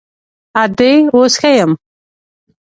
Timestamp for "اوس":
1.15-1.33